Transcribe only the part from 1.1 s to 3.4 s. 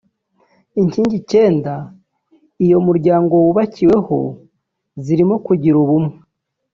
icyenda uyu muryango